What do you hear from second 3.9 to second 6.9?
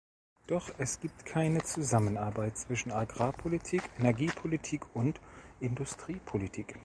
Energiepolitik und Industriepolitik.